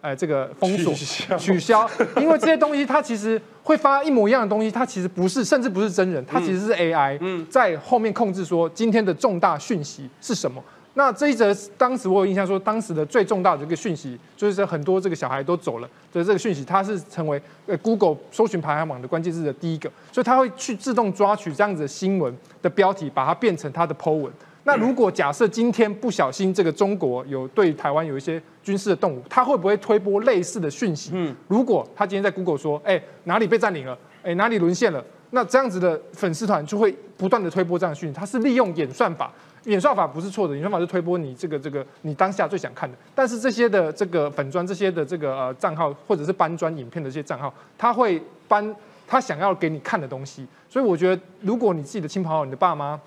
[0.00, 0.94] 哎，这个封锁
[1.38, 10.62] 取消，因为这些东西它其实会发一模一样的东西，它其实不是，甚至不是真人，它其实是 AI 在后面控制说今天的重大讯息是什么。
[10.94, 24.32] 那这一则当时我有印象说，当时的最重大的一个讯息就是很多这个小孩都走了的这个讯息，它是成为呃 Google 搜寻排行榜的关键字的第一个，所以它会去自动抓取这样子的新闻的标题，把它变成它的 po 文。
[24.68, 31.12] 那如果假设今天不小心这个中国有对台湾有一些军事的动武，他会不会推播类似的讯息？
[31.14, 38.14] 嗯，如果他今天在 Google 说，哎，哪里被占领了，哎，哪里沦陷了，那这样子的粉丝团就会不断的推播这样的讯息。
[38.14, 39.32] 他是利用演算法，
[39.64, 42.94] 演算法不是错的，演算法是推播你这个这个你当下最想看的。
[43.14, 48.76] 但是这些的这个粉砖这些的这个呃账号或者是搬砖影片的这些账号，他会搬
[49.06, 50.46] 他想要给你看的东西。
[50.68, 53.00] 所以我觉得，如果你自己的亲朋好友，你的爸妈。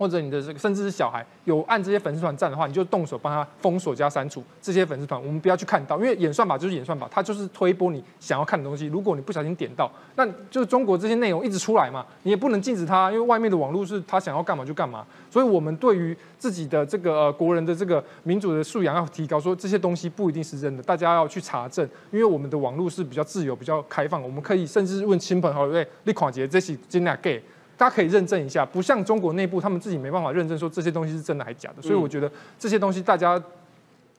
[0.00, 8.86] 或者你的这个甚至是小孩有按这些粉丝团赞的话，你就动手帮他封锁加删除这些粉丝团，我们不要去看到，因为演算法就是演算法，它就是推播你想要看的东西。
[8.86, 15.04] 如果你不小心点到，那就是中国这些内容一直出来嘛，你也不能禁止他，因为外面的网络是他想要干嘛就干嘛。
[15.30, 27.42] 所以我们对于自己的这个呃国人的这个民主的素养要提高，说这些东西不一定是真的，大家要去查证，因为我们的网络是比较自由、比较开放，我们可以甚至问亲朋好友，哎，你看杰这是真的 gay。
[27.80, 33.42] 大家可以认证一下，不像中国内部，他们自己没办法认证说这些东西是真的还是假的，所以我觉得这些东西大家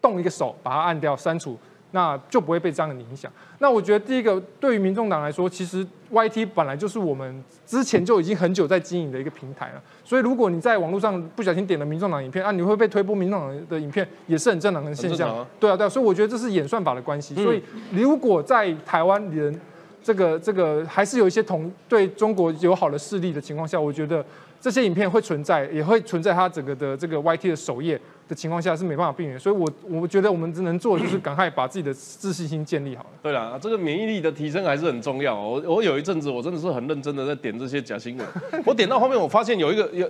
[0.02, 1.56] 动一个手把它按掉删除，
[1.92, 3.32] 那就不会被这样的影响。
[3.60, 15.30] 那我觉得第一个对于民众党来说，其实 YT 本来就是我们之前就已经很久在经营的一个平台了，所以如果你在网络上不小心点了民众党影片啊，你会被推播民众党的影片，也是很正常的现象。
[15.60, 17.36] 对啊，对啊，所以我觉得这是演算法的关系。
[17.36, 19.62] 所以如果在台湾人。
[20.04, 24.26] 这个这个还是有一些同对中国友好的势力的情况下，我觉得
[24.60, 33.10] 这些影片会存在，也会存在它整个的这个 YT 的首页的情况下是没办法避免，所以我我觉得我们只能做就是赶快把自己的自信心建立好了。
[33.22, 35.40] 对了，这个免疫力的提升还是很重要。
[35.40, 38.28] 我我有一阵子我真的是很认真的在点这些假新闻，
[38.66, 40.10] 我点到后面我发现有一个有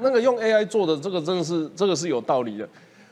[0.00, 2.68] 那个用 AI 做的这个真的是这个是有道理的。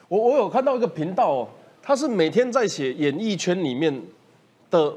[0.08, 1.48] 我我有看到一个频道哦，
[1.82, 4.02] 他是每天在写演艺圈里面
[4.70, 4.92] 的。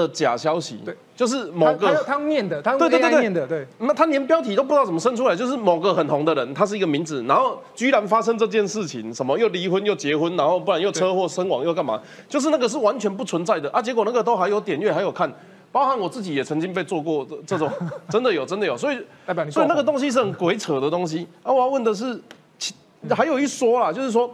[0.00, 13.68] 的假消息，对，就是某个他念的，他对对对念的，对，那他连标题都不知道怎么生出来，就是某个很红的人，他是一个名字，然后居然发生这件事情，什么又离婚又结婚，然后不然又车祸身亡又干嘛，就是那个是完全不存在的。
[13.70, 15.30] 啊，结果那个都还有点阅还有看，
[15.72, 17.70] 包含我自己也曾经被做过这种，
[18.08, 18.96] 真的有真的有，所以
[19.50, 21.26] 所以那个东西是很鬼扯的东西。
[21.42, 22.20] 啊，我要问的是，
[23.10, 24.30] 还有一说啊，就是说。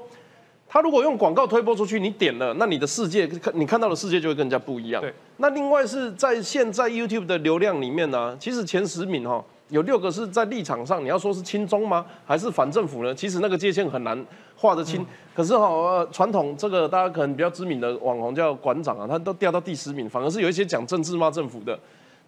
[0.75, 5.01] 他如果用广告推播出去，你点了，那你的世界看你看到的世界就会更加不一样。
[5.01, 5.15] 对。
[5.37, 13.15] 那另外是在现在 YouTube 的流量里面呢，其实前十名哈有六个是在立场上，你要说是亲中吗，还是反政府呢？
[13.15, 14.21] 其实那个界限很难
[14.57, 15.07] 画得清。
[15.33, 21.79] 可是哈，传统这个大家可能比较知名的网红叫馆长啊，他都掉到第十名，反而是有一些讲政治骂政府的，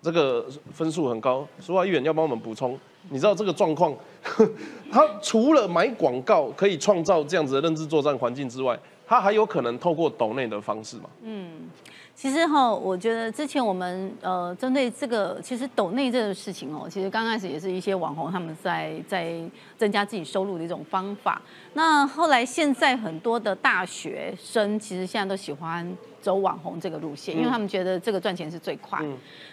[0.06, 1.44] 这个分数很高。
[1.58, 2.78] 苏华议员要帮我们补充。
[3.10, 3.92] 你知道这个状况，
[4.90, 11.10] 他除了买广告可以创造这样子的认知作战环境之外，他还有可能透过岛内的方式嘛？
[11.22, 11.68] 嗯，
[12.16, 19.38] 其实哈，我觉得之前我们呃针对这个，其实抖内这个事情哦，其实刚开始也是一些网红他们在在
[19.76, 21.42] 增加自己收入的一种方法。
[21.74, 25.86] 那后来现在很多的大学生其实现在都喜欢
[26.22, 28.98] 走网红这个路线，因为他们觉得这个赚钱是最快。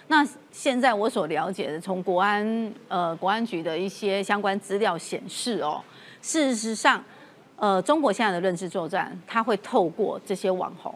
[0.07, 5.81] 那现在我所了解的，从国安呃国安局的一些相关资料显示哦，
[6.21, 7.03] 事实上，
[7.57, 10.93] 呃，中国现在的认知作战，它会透过这些网红，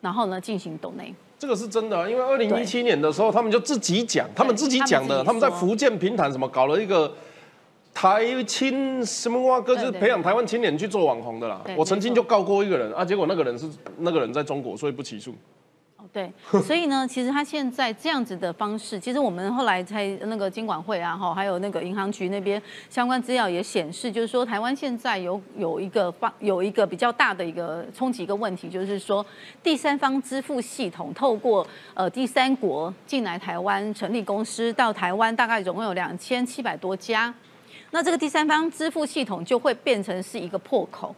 [0.00, 7.12] 然后呢进行抖内，这个是真的，因为二零一七年的时候，他们就自己讲，他们自己讲的，他们在福建平潭什么搞了一个
[7.92, 11.60] 台青什么哇哥，就是培养台湾青年去做网红的啦。
[11.76, 15.34] 我曾经就告过一个人啊，结果那个人是那个人在中国，所以不起诉。
[16.12, 16.32] 对，
[16.66, 29.24] 所以呢，其实他现在这样子的方式，其实我们后来在那个经管会啊，哈，还有那个银行局那边相关资料也显示，就是说台湾现在有有一个方有一个比较大的一个冲击一个问题，就是说
[29.62, 37.32] 第三方支付系统透过呃第三国进来台湾成立公司，到台湾大概总共有两千七百多家，
[37.92, 41.14] 那这个第三方支付系统就会变成是一个破口，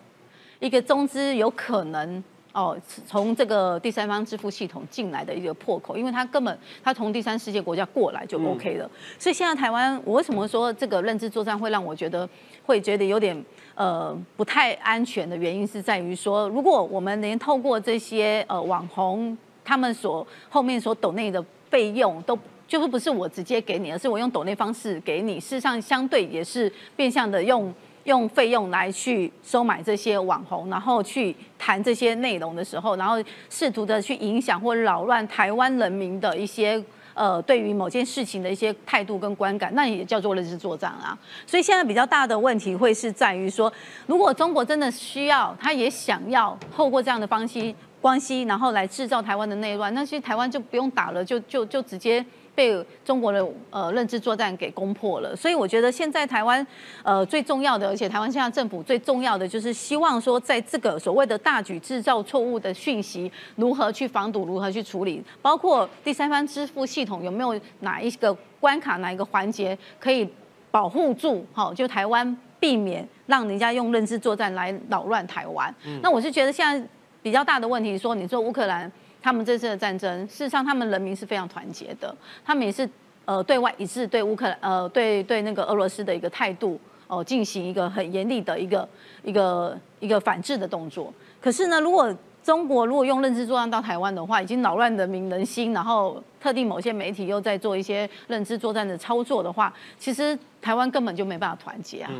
[0.59, 2.22] 一个中资有可能。
[2.52, 12.28] 哦，从这个第三方支付系统进来的一个破口，因为它根本它从第三世界国家过来就 OK 了，所以现在台湾，我为什么说这个认知作战会让我觉得
[12.66, 13.42] 会觉得有点
[13.74, 22.38] 呃不太安全的原因，是在于说，如果我们连透过这些呃网红他们所后面所抖内的费用都
[22.68, 27.72] 就是不是我直接给你，而是我用抖内方式给你，事实上相对也是变相的用。
[28.04, 33.16] 用费用来去收买这些网红，然后去谈这些内容的时候，然后
[33.48, 36.82] 试图的去影响或扰乱台湾人民的一些
[37.14, 41.16] 呃对于某件事情的一些态度跟观感，那也叫做认知作战啊。
[41.46, 43.72] 所以现在比较大的问题会是在于说，
[44.06, 52.24] 如果中国真的需要，他也想要透过这样的方式关系，然后来制造台湾的内乱，那其实台湾就不用打了，就就就直接。
[52.54, 56.64] 被中国的呃认知作战给攻破了，所以我觉得现在台湾
[57.02, 70.28] 呃最重要的，而且台湾现在政府最重要的就是希望说，在这个所谓的大举制造错误的讯息，如何去防堵，如何去处理，包括第三方支付系统有没有哪一个关卡、哪一个环节可以
[70.70, 75.74] 保护住，好，就台湾避免让人家用认知作战来扰乱台湾。
[76.02, 76.88] 那我是觉得现在
[77.22, 78.92] 比较大的问题，说你说乌克兰。
[79.22, 82.14] 他们这次的战争，事实上，他们人民是非常团结的。
[82.44, 82.88] 他们也是
[83.24, 88.88] 呃对外一致对乌克兰呃对对那个俄罗斯的一个态度哦进行一个很严厉的一个
[89.22, 91.14] 一个一个反制的动作。
[91.40, 102.11] 可是呢，如果中国如果用认知作战到台湾的话，已经扰乱人民人心，然后特定某些媒体又在做一些认知作战的操作的话，其实台湾根本就没办法团结啊。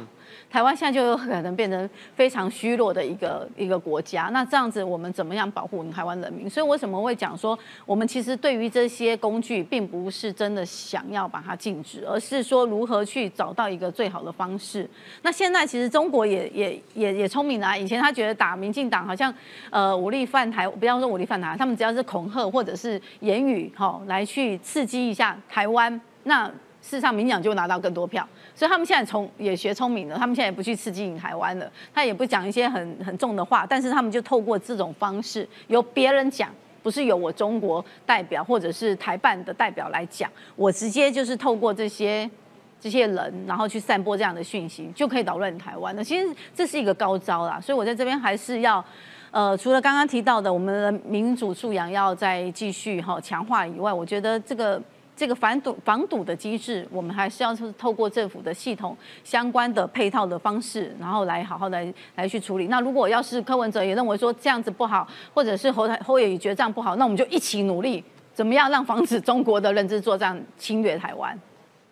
[0.53, 6.49] 台湾现在就有可能变成非常虚弱的一个一个国家，那这样子我们怎么样保护我们台湾人民？
[6.49, 14.87] 所以为什么会讲说，我们其实对于这些工具，并不是真的想要把它禁止，而是说如何去找到一个最好的方式。
[15.23, 19.33] 那现在其实中国也也也也聪明了，以前他觉得打民进党好像
[19.71, 28.29] 呃武力犯台，不要说武力犯台，他们只要是恐吓或者是言语哈来去刺激一下台湾，那事实上民进就拿到更多票。
[28.55, 36.51] 所以他们现在聪也学聪明了，他们现在也不去刺激台湾了，他也不讲一些很很重的话，但是他们就透过这种方式，由别人讲，
[36.83, 42.31] 不是由我中国代表或者是台办的代表来讲，我直接就是透过这些
[42.79, 46.05] 这些人，然后去散播这样的讯息，就可以捣乱台湾了。
[46.05, 48.85] 其实这是一个高招啦，所以我在这边还是要，
[49.31, 54.79] 呃，除了刚刚提到的我们的民主素养要再继续哈强化以外，我觉得这个。
[55.15, 62.67] 这个防堵防堵的机制，我们还是要是透过政府的系统相关的配套的方式，然后来好好来来去处理。
[62.69, 71.39] 那如果要是柯文哲也认为说这样子不好，或者是侯台侯友谊决战不好，那我们就一起努力，怎么样让防止中国的认知作战侵略台湾？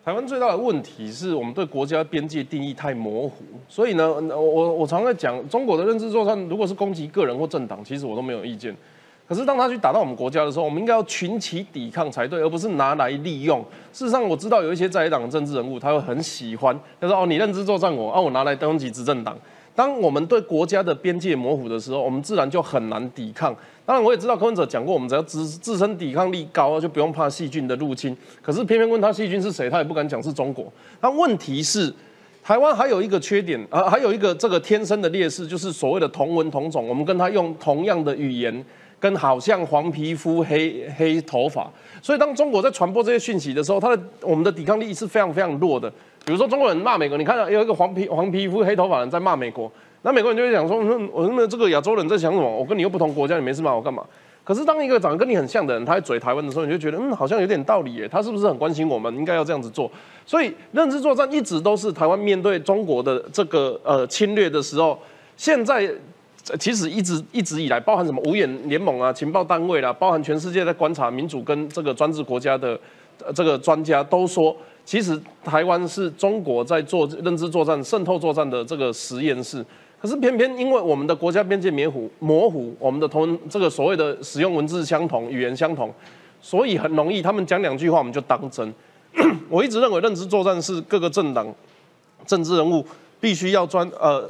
[0.03, 8.75] 台湾最大的问题是我们对国家边界定义太模糊，所以呢，我我常在讲中国的认知作战，如果是攻击个人或政党，其实我都没有意见。
[9.31, 13.65] 可是当他去打到我们国家的时候，我们应该要群起抵抗才对，而不是拿来利用。
[13.93, 19.39] 事实上，我知道有一些在野党的政治人物，他会很喜欢，他说：“哦，你认知作战我，啊，我拿来登记执政党。”
[19.73, 23.55] 当我们对国家的边界模糊的时候，我们自然就很难抵抗。
[23.87, 28.17] 当然，我也知道柯文哲讲过，我们只要自自身抵抗力高，就不用怕细菌的入侵。
[28.43, 30.67] 可是偏偏问他细菌是谁，他也不敢讲是中国。
[31.01, 31.95] 那问题是，
[32.43, 38.65] 台湾还有一个缺点啊，还有一个这个天生的劣势，就是所谓的同文同种，我们跟他用同样的语言。
[39.01, 41.69] 跟好像黄皮肤黑黑头发，
[42.03, 45.91] 所以当中国在传播这些讯息的时候，他的我们的抵抗力是非常非常弱的。
[46.23, 49.73] 比如说中国人骂美国，你看到有一个黄皮黄皮肤黑头发人在骂美国，
[50.03, 50.77] 那美国人就会想说
[51.13, 52.47] ：“我说这个亚洲人在想什么？
[52.47, 54.05] 我跟你又不同国家，你没事骂我干嘛？”
[54.45, 58.07] 可是当一个长得跟你很像的人，他在嘴台湾的时候，你就觉得嗯，好像有点道理耶。
[58.07, 59.15] 他是不是很关心我们？
[59.17, 59.91] 应该要这样子做。
[60.27, 64.99] 所以认知作战一直都是台湾面对中国的这个呃侵略的时候，
[65.39, 65.91] 现在。
[66.59, 72.79] 其实一直一直以来，包含什么五眼联盟啊、情报单位啦，包含全世界在观察民主跟这个专制国家的
[73.35, 79.65] 这个专家都说，其实台湾是中国在做认知作战、渗透作战的这个实验室。
[80.01, 85.93] 可是偏偏因为我们的国家边界模糊，模糊，我们的同这个所谓的使用文字相同，语言相同，
[86.41, 88.73] 所以很容易他们讲两句话我们就当真。
[89.51, 91.47] 我一直认为认知作战是各个政党、
[92.27, 92.83] 政治人物
[93.21, 94.27] 必须要专呃，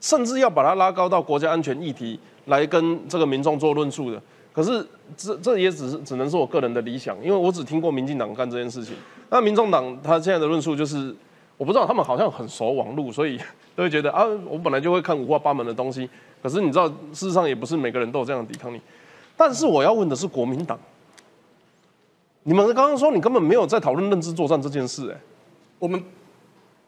[0.00, 4.20] 甚至要把它拉高到国家安全议题来跟这个民众做论述的。
[4.52, 8.94] 可是这这也只是只能是我个人的理想，因为我只听过民进党干这件事情。
[9.30, 11.14] 那民众党他现在的论述就是，
[11.56, 13.38] 我不知道他们好像很熟网络，所以。
[13.76, 16.08] 都会觉得啊，我本来就会看五花八门的东西，
[16.42, 18.80] 可是你知道，事实上也不是每个人都有这样的抵抗力。
[19.36, 20.78] 但是我要问的是国民党，
[22.44, 25.20] 你们刚刚说你根本没有在讨论认知作战这件事，哎，
[25.78, 26.02] 我们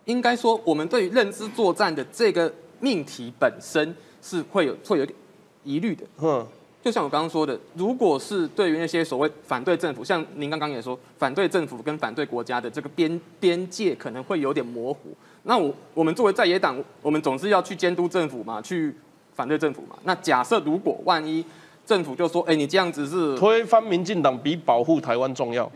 [0.06, 2.50] 应该说，我们对于认知作战的这个
[2.80, 5.16] 命题本身是会有会有点
[5.64, 6.04] 疑虑的。
[6.20, 6.46] 嗯。
[6.80, 15.12] 就像我刚刚说的，如果是对于那些所谓反对政府，像您刚刚也说，反对政府跟反对国家的这个边边界可能会有点模糊。
[15.42, 18.94] 那我我们作为在野党，我们总是要去监督政府嘛，去
[19.34, 19.98] 反对政府嘛。
[20.04, 21.44] 那假设如果万一
[21.84, 25.70] 政府就说，哎，你这样子是推翻民进党比保护台湾重要，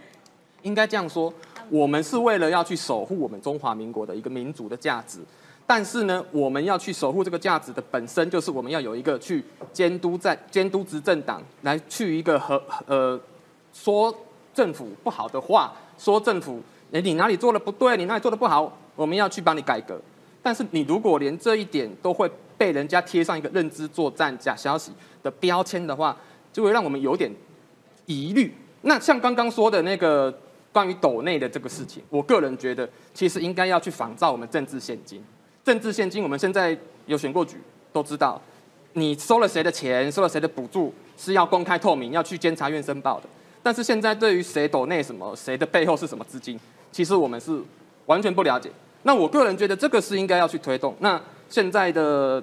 [0.63, 1.31] 应该这样说，
[1.69, 5.19] 我们是为了要去守护我们中华民国的一个民族的价值。
[5.67, 9.43] 但是呢，我们要去守护这个价值的本身，就是我们要有一个去
[9.73, 13.19] 监督在监督执政党来去一个和呃
[13.73, 14.15] 说
[14.53, 16.61] 政府不好的话，说政府
[16.93, 19.99] 哎你哪里做的不对，你哪里做的不好，我们要去帮你改革。
[20.43, 24.93] 但是你如果连这一点都会被人家贴上一个认知作战假消息
[25.23, 26.15] 的标签的话，
[26.53, 27.33] 就会让我们有点
[28.05, 28.53] 疑虑。
[28.83, 30.37] 那像刚刚说的那个
[30.73, 35.25] 关于斗内的这个事情，我个人觉得其实应该要去仿照我们政治现金。
[35.65, 37.57] 政治现金，我们现在有选过举，
[37.93, 38.41] 都知道，
[38.95, 43.29] 你收了谁的钱，收了谁的补助，是要公开透明，要去监察院申报的。
[43.63, 46.59] 但是现在对于谁抖内什么，谁的背后是什么资金，
[46.91, 47.63] 其实我们是
[48.07, 48.71] 完全不了解。
[49.05, 50.95] 那我个人觉得这个是应该要去推动。
[50.99, 52.43] 那现在的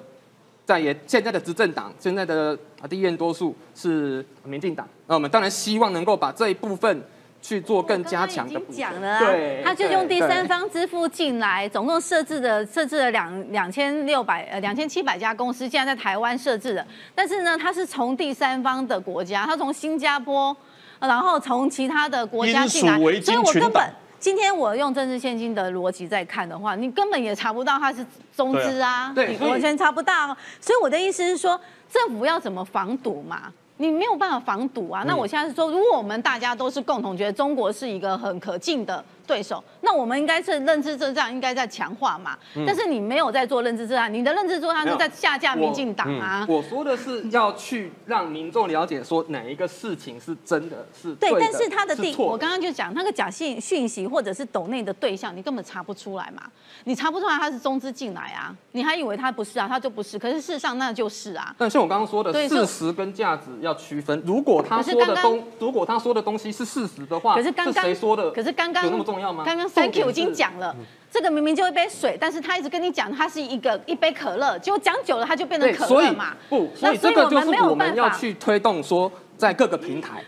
[0.64, 2.58] 在也现在的执政党，现在的
[2.88, 7.02] 第一院多数是民进党，那我们当然希望能够把这一部分。
[7.42, 9.26] 去做更加强的讲了啊，
[9.64, 20.54] 他就用第三方支付进来，总共设置的设置了两两千六百呃两千七百家公司，现在在台湾设置的，但是呢，他是从第三方的国家，他从新加坡，
[21.00, 23.82] 然后从其他的国家进来，所以我根本
[24.18, 28.04] 今天我用政治现金的逻辑在看的话，你根本也查不到他是
[28.36, 31.58] 中资啊，对，完全查不到，所以我的意思是说，
[31.90, 33.50] 政府要怎么防堵嘛？
[33.80, 35.02] 你没有办法防堵啊！
[35.06, 39.02] 那我现在是说，如果我们大家都是共同觉得中国是一个很可敬的。
[39.30, 42.36] 对手，那我们应该是认知作战，应该在强化嘛。
[42.66, 46.44] 但是你没有在做认知作战，你的认知作战是在下架民进党啊。
[46.48, 56.42] 我说的是要去让民众了解，说哪一个事情是真的是对，但是他的地，我刚刚就讲那个假信讯息或者是抖内的对象，你根本查不出来嘛。
[56.82, 60.18] 你查不出来他是中资进来啊，你还以为他不是啊，他就不是。
[60.18, 61.54] 可是事实上那就是啊。
[61.56, 64.20] 但像我刚刚说的，事实跟价值要区分。
[64.26, 68.28] 如果他说的东，如果他说的东西是事实的话，可是刚刚谁说的？
[68.32, 69.19] 可是刚刚有那么重。
[69.20, 70.74] 刚刚 Thank you 已经讲了，
[71.10, 76.36] 这个明明就一杯水，但是他一直跟你讲它是一个一杯可乐，结果讲久了它就变成可乐嘛。
[76.48, 80.22] 不，所以这个就是我们要去推动说，在各个平台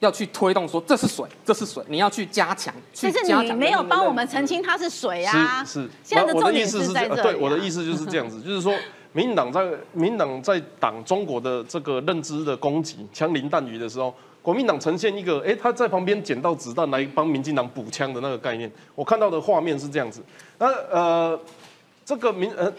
[0.00, 2.74] 要去推动说这是水，这是水，你要去加强。
[2.92, 5.64] 其实你没有帮我们澄清它是水啊。
[5.64, 5.88] 是。
[6.02, 7.22] 现在的重点是在这。
[7.22, 8.74] 对，我的意思就是这样子， 就是说，
[9.12, 14.14] 民进党在民进党在挡中国的这个认知的攻击，枪林弹雨的时候。
[14.42, 18.70] 国民党呈现一个，哎，他在旁边捡到子弹来帮民进党补枪的那个概念。
[18.94, 20.20] 我看到的画面是这样子。
[20.58, 21.40] 那呃，
[22.04, 22.70] 这个民呃，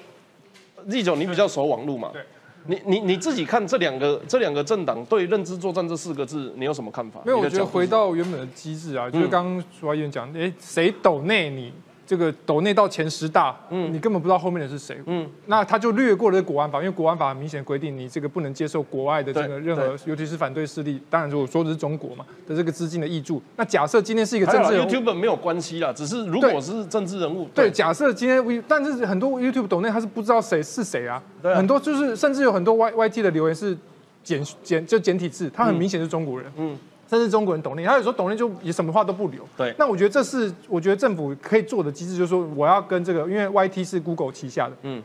[0.86, 2.10] 立九，你比较熟网络嘛？
[2.14, 2.22] 对。
[2.66, 7.20] 你你你自己看这两个这两个政党对认知作战这四个字，你有什么看法？
[7.26, 11.74] 没有，我觉得回到原本的机制啊，就是刚刚苏华议员讲，哎，谁抖内你？
[12.06, 21.02] 这个抖内到前十大，嗯，你根本不知道后面的是谁，嗯，那他就略过了国安法，因为国安法明显规定你这个不能接受国外的这个任何，尤其是反对势力。
[21.10, 33.78] 当然，如果说的是中国嘛的这个资金的挹注，那假设今天是一个政治人物，YouTube 没有关系啦，只是如果是政治人物，对，假设今天，但是很多 YouTube 抖内他是不知道谁是谁啊，很多就是甚至有很多 Y YT 的留言是
[34.24, 36.78] 简简就简体字，他很明显是中国人，嗯。
[37.14, 39.48] 但是中国人懂内，他有时候懂内就也什么话都不留。
[39.56, 45.04] 对，那我觉得这是我觉得政府可以做的机制，就是说我要跟这个，因为 YT 是 Google 旗下的，嗯，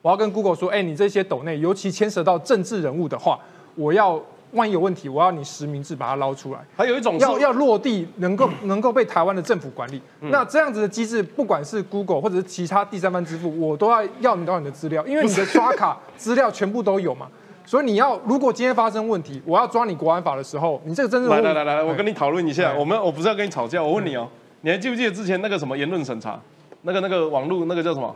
[0.00, 3.38] 我要跟 Google 说，哎，你这些抖内，尤其牵涉到政治人物的话，
[3.74, 4.18] 我要
[4.52, 6.60] 万一有问题，我要你实名制把它捞出来。
[6.74, 10.00] 还有一种要要落地，能够能够被台湾的政府管理。
[10.20, 17.28] 那这样子的机制，不管是 Google 或者是其他第三方支付，我都要要你到你的资料，因为你的刷卡 资料全部都有嘛。
[17.64, 22.74] 所以你要，如果今天发生问题，我要抓你国安法的时候，你这个真正来来来来，我跟你讨论一下。
[22.74, 24.28] 我们我不是要跟你吵架，我问你哦，
[24.62, 26.38] 你还记不记得之前那个什么言论审查，
[26.82, 28.14] 那个那个网络那个叫什么？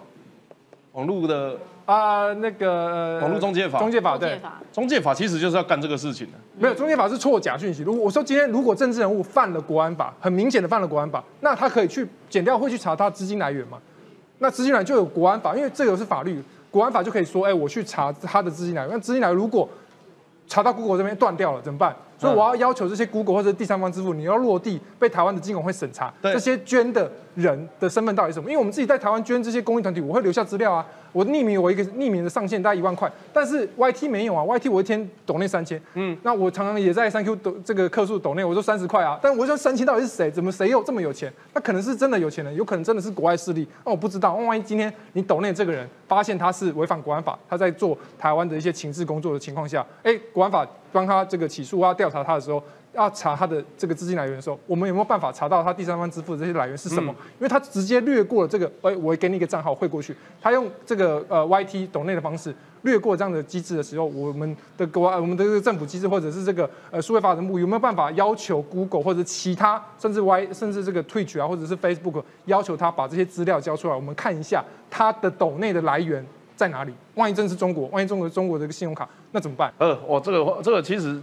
[0.93, 4.41] 网络的啊，那个网络中介法，中介法对，
[4.73, 6.33] 中介法其实就是要干这个事情的。
[6.59, 7.83] 没有，中介法是错假讯息。
[7.83, 13.79] 如果我说今天如果政治人物犯了国安法，很明显的犯了国安法，那他可以去减掉，会去查他资金来源嘛？
[14.39, 18.91] 那资金来源就有国安法，因为这个是法律，国安法就可以说，哎，我去查他的资金来源。
[18.93, 19.69] 那资金来源如果
[20.49, 21.95] 查到 Google 这边断掉了怎么办？
[22.19, 28.49] 所以我要要求这些 Google 或者第三方支付，你要落地被台湾的金融会审查，这些捐的人的身份到底是什么？
[28.49, 30.87] 因为我们自己在台湾捐这些公益团体，我会留下资料啊。
[31.17, 40.31] 我匿名，我一个匿名的上限大概一万块，但是 YT 没有啊，YT 我一天抖那三千，嗯，那我常常也在三 Q 抖这个客数抖内，我说三十块啊，但我说三千到底是谁？
[40.31, 41.33] 怎么谁又这么有钱？
[41.55, 44.35] 那可能是真的有钱人，有可能真的是国外势力，那我不知道。
[44.35, 52.63] 万一今天你抖内这个人发现他是违反国安法，他在做台湾的一些情治工作的情况下，哎，国安法帮他这个起诉啊调查他的时候。
[52.97, 57.15] 要查他的这个资金来源的时候，我们有没有办法查到他第三方支付的这些来源是什么？
[57.39, 76.25] 因为他直接略过了这个，哎，我给你一个账号汇过去，他用这个呃 YT 懂内的方式略过这样的机制的时候，我们的国我们的这个政府机制或者是这个呃数位发展部有没有办法要求 Google 或者其他甚至 Y 甚至这个 Twitch 啊或者是 Facebook 要求他把这些资料交出来，我们看一下他的抖内的来源
[76.55, 76.93] 在哪里？
[77.15, 79.73] 万一真是中国，万一中国中国的一个信用卡，那怎么办？
[79.79, 81.21] 呃，我这个这个其实。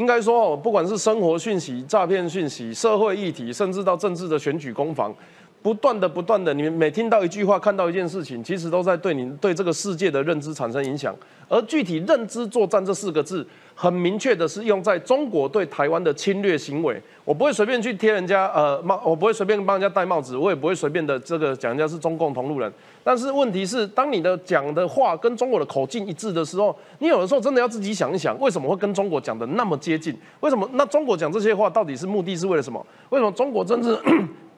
[0.00, 5.14] 应该说，不管是生活讯息、诈骗讯息、社会议题，甚至到政治的选举攻防，
[5.62, 11.14] 不断的、不断的，你们每听到一句话、看到一件事情，其实都在对你对这个世界的认知产生影响。
[11.48, 17.02] 而具体“认知作战”这四个字，很明确的是用在中国对台湾的侵略行为。
[17.24, 22.72] 我不会随便去贴人家呃帽，我不会随便帮人家戴帽子，我也不会随便的这个讲人家是中共同路人。
[23.02, 30.16] 但是问题是，当你的讲的话跟中国的口径一致的时候，你有的时候真的要自己想一想，为什么会跟中国讲的那么接近？
[30.38, 30.68] 为什么？
[30.74, 32.86] 那中国讲这些话到底是目的是为了什么？
[33.10, 33.98] 为什么中国政治、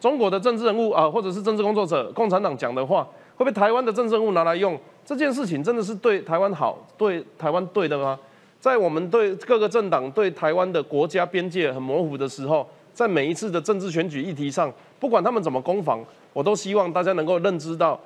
[0.03, 4.77] 中国的政治人物啊，或者是政治工作者、共产党讲的话，会被台湾的政治人物拿来用？
[5.05, 8.19] 这件事情真的是对台湾好、对台湾对的吗？
[8.59, 17.97] 在我们对各个政党对台湾的国家边界很模糊的时候，在每一次的政治选举议题上，不管他们怎么攻防，我都希望大家能够认知到，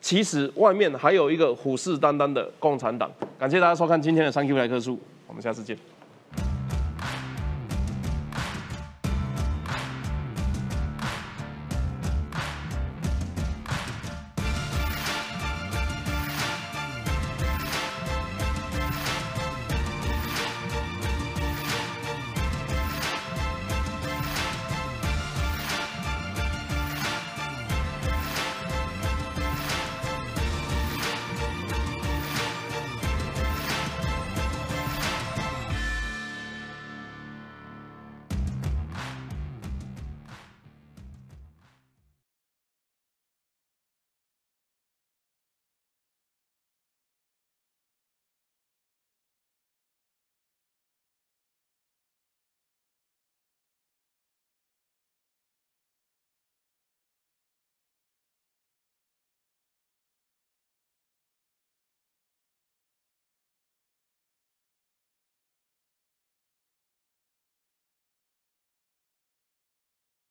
[0.00, 3.08] 其实外面还有一个虎视眈眈的共产党。
[3.38, 4.98] 感谢大家收看今天的三 Q 来客书，
[5.28, 5.93] 我们下次见。